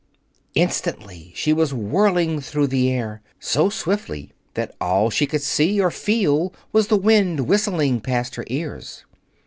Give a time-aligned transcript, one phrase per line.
[0.55, 5.91] Instantly she was whirling through the air, so swiftly that all she could see or
[5.91, 9.05] feel was the wind whistling past her ears.